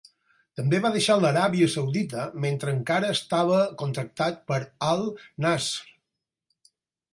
[0.59, 4.61] També va deixar l'Aràbia Saudita mentre encara estava contractat per
[4.95, 5.07] Al
[5.47, 6.75] Nassr.